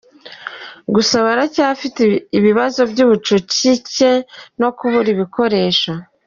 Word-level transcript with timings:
Gusa 0.95 1.15
baracyafite 1.25 2.03
ibibazo 2.37 2.81
by’ubucucike 2.91 4.11
no 4.59 4.69
kubura 4.77 5.07
ibikoresho. 5.15 5.91